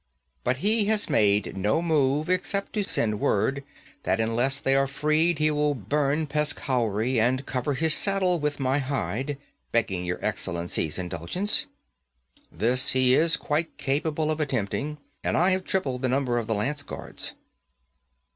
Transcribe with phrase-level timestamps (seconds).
[0.43, 3.63] But he has made no move, except to send word
[4.01, 8.79] that unless they are freed he will burn Peshkhauri and cover his saddle with my
[8.79, 9.37] hide,
[9.71, 11.67] begging your excellency's indulgence.
[12.51, 16.55] This he is quite capable of attempting, and I have tripled the numbers of the
[16.55, 17.35] lance guards.